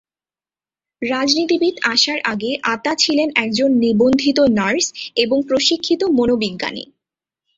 রাজনীতিবিদ 1.01 1.75
আসার 1.83 2.19
আগে 2.23 2.51
আতা 2.65 2.93
ছিলেন 2.95 3.29
একজন 3.35 3.69
নিবন্ধিত 3.77 4.39
নার্স 4.51 4.85
এবং 5.15 5.37
প্রশিক্ষিত 5.47 6.01
মনোবিজ্ঞানী। 6.17 6.83